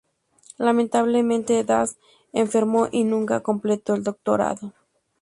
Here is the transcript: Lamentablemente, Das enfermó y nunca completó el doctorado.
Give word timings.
Lamentablemente, 0.57 1.63
Das 1.63 1.95
enfermó 2.33 2.87
y 2.91 3.03
nunca 3.03 3.41
completó 3.41 3.93
el 3.93 4.03
doctorado. 4.03 4.73